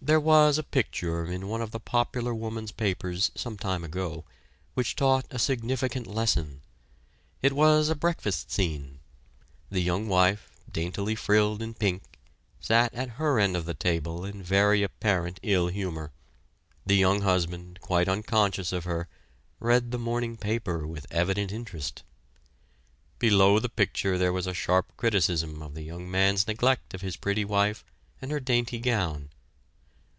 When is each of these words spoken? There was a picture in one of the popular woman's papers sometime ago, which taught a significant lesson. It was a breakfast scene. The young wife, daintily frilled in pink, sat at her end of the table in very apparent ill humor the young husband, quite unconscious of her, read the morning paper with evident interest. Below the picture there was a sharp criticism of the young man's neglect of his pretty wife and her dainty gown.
There 0.00 0.20
was 0.20 0.56
a 0.56 0.62
picture 0.62 1.26
in 1.26 1.48
one 1.48 1.60
of 1.60 1.70
the 1.70 1.80
popular 1.80 2.32
woman's 2.34 2.72
papers 2.72 3.30
sometime 3.34 3.84
ago, 3.84 4.24
which 4.72 4.96
taught 4.96 5.26
a 5.30 5.38
significant 5.38 6.06
lesson. 6.06 6.62
It 7.42 7.52
was 7.52 7.90
a 7.90 7.94
breakfast 7.94 8.50
scene. 8.50 9.00
The 9.70 9.82
young 9.82 10.08
wife, 10.08 10.50
daintily 10.72 11.14
frilled 11.14 11.60
in 11.60 11.74
pink, 11.74 12.04
sat 12.58 12.94
at 12.94 13.08
her 13.18 13.38
end 13.38 13.54
of 13.54 13.66
the 13.66 13.74
table 13.74 14.24
in 14.24 14.42
very 14.42 14.82
apparent 14.82 15.40
ill 15.42 15.66
humor 15.68 16.10
the 16.86 16.96
young 16.96 17.20
husband, 17.20 17.78
quite 17.82 18.08
unconscious 18.08 18.72
of 18.72 18.84
her, 18.84 19.08
read 19.60 19.90
the 19.90 19.98
morning 19.98 20.38
paper 20.38 20.86
with 20.86 21.06
evident 21.10 21.52
interest. 21.52 22.02
Below 23.18 23.58
the 23.58 23.68
picture 23.68 24.16
there 24.16 24.32
was 24.32 24.46
a 24.46 24.54
sharp 24.54 24.96
criticism 24.96 25.60
of 25.60 25.74
the 25.74 25.82
young 25.82 26.10
man's 26.10 26.46
neglect 26.46 26.94
of 26.94 27.02
his 27.02 27.16
pretty 27.16 27.44
wife 27.44 27.84
and 28.22 28.30
her 28.30 28.40
dainty 28.40 28.78
gown. 28.78 29.28